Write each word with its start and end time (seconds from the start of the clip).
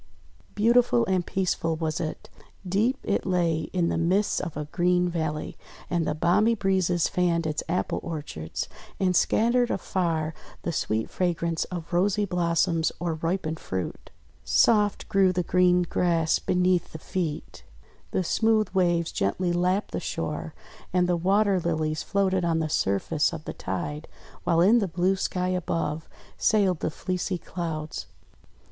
Beautiful 0.55 1.05
and 1.05 1.23
peaceful 1.27 1.75
was 1.75 1.99
it. 1.99 2.27
Deep 2.67 2.97
it 3.03 3.23
lay 3.23 3.69
in 3.71 3.89
the 3.89 3.99
midst 3.99 4.41
of 4.41 4.57
a 4.57 4.65
green 4.65 5.07
valley, 5.07 5.59
and 5.91 6.07
the 6.07 6.15
balmy 6.15 6.55
breezes 6.55 7.07
fanned 7.07 7.45
its 7.45 7.61
apple 7.69 7.99
orchards, 8.01 8.67
and 8.99 9.15
scattered 9.15 9.69
afar 9.69 10.33
the 10.63 10.71
sweet 10.71 11.07
fragrance 11.11 11.65
of 11.65 11.93
rosy 11.93 12.25
blossoms 12.25 12.91
or 12.99 13.13
ripened 13.13 13.59
fruit. 13.59 14.09
Soft 14.43 15.07
grew 15.07 15.31
the 15.31 15.43
green 15.43 15.83
grass 15.83 16.39
beneath 16.39 16.93
the 16.93 16.97
38 16.97 17.11
THE 17.13 17.19
WONDER 17.19 17.41
GARDEN 17.43 17.43
feet. 17.43 17.63
The 18.09 18.23
smooth 18.23 18.69
waves 18.69 19.11
gently 19.11 19.53
lapped 19.53 19.91
the 19.91 19.99
shore, 19.99 20.55
and 20.91 21.07
Water 21.23 21.59
Lilies 21.59 22.01
floated 22.01 22.43
on 22.43 22.57
the 22.57 22.69
surface 22.69 23.31
of 23.31 23.45
the 23.45 23.53
tide, 23.53 24.07
while 24.45 24.61
in 24.61 24.79
the 24.79 24.87
blue 24.87 25.15
sky 25.15 25.49
above 25.49 26.09
sailed 26.39 26.79
the 26.79 26.89
fleecy 26.89 27.37
clouds. 27.37 28.07